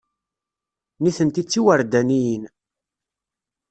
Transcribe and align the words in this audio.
Nitenti 1.01 1.41
d 1.45 1.47
tiwerdaniyin. 1.51 2.43